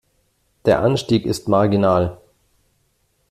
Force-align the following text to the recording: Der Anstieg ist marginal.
Der 0.65 0.79
Anstieg 0.79 1.27
ist 1.27 1.47
marginal. 1.47 2.17